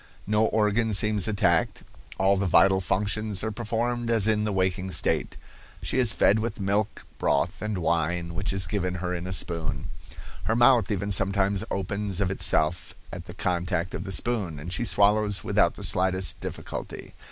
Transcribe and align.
"No 0.25 0.47
organ 0.47 0.95
seems 0.95 1.27
attacked; 1.27 1.83
all 2.17 2.35
the 2.35 2.47
vital 2.47 2.81
functions 2.81 3.43
are 3.43 3.51
performed 3.51 4.09
as 4.09 4.25
in 4.25 4.45
the 4.45 4.51
waking 4.51 4.89
state. 4.89 5.37
She 5.83 5.99
is 5.99 6.11
fed 6.11 6.39
with 6.39 6.59
milk, 6.59 7.05
broth 7.19 7.61
and 7.61 7.77
wine, 7.77 8.33
which 8.33 8.51
is 8.51 8.65
given 8.65 8.95
her 8.95 9.13
in 9.13 9.27
a 9.27 9.31
spoon. 9.31 9.89
Her 10.45 10.55
mouth 10.55 10.89
even 10.89 11.11
sometimes 11.11 11.63
opens 11.69 12.19
of 12.19 12.31
itself 12.31 12.95
at 13.13 13.25
the 13.25 13.35
contact 13.35 13.93
of 13.93 14.03
the 14.05 14.11
spoon, 14.11 14.57
and 14.59 14.73
she 14.73 14.85
swallows 14.85 15.43
without 15.43 15.75
the 15.75 15.83
slightest 15.83 16.39
difficulty. 16.41 17.13